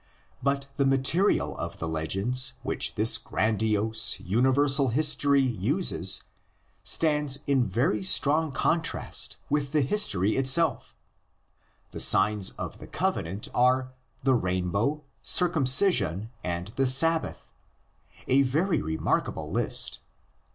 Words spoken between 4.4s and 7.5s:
versal history uses stands